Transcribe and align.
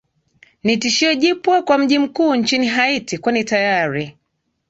ni 0.63 0.77
tisho 0.77 1.13
jipwa 1.15 1.61
kwa 1.63 1.77
mji 1.77 1.99
mkuu 1.99 2.35
nchini 2.35 2.67
haiti 2.67 3.17
kwani 3.17 3.43
tayari 3.43 4.17